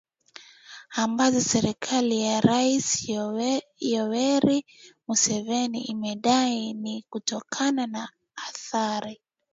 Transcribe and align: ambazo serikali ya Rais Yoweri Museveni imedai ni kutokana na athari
ambazo 1.01 1.41
serikali 1.41 2.21
ya 2.21 2.41
Rais 2.41 3.09
Yoweri 3.87 4.65
Museveni 5.07 5.81
imedai 5.81 6.73
ni 6.73 7.05
kutokana 7.09 7.87
na 7.87 8.09
athari 8.49 9.21